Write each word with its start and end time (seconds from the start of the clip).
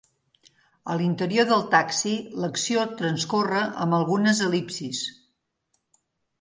A 0.93 0.95
l'interior 1.01 1.45
del 1.51 1.61
taxi 1.75 2.15
l'acció 2.45 2.87
transcorre 3.03 3.63
amb 3.85 4.01
algunes 4.01 4.45
el·lipsis. 4.49 5.07